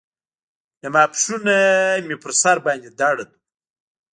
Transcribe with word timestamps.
له 0.81 0.87
ماسپښينه 0.95 1.57
مې 2.07 2.15
پر 2.23 2.31
سر 2.41 2.57
باندې 2.65 2.89
درد 2.99 3.27
و. 3.31 3.35